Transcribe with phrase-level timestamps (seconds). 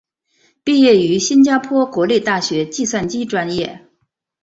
[0.63, 3.87] 毕业于新加坡国立大学计算机专业。